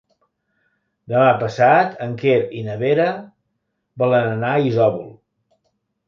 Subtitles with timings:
[1.11, 3.05] Demà passat en Quer i na Vera
[4.03, 5.13] volen anar a Isòvol.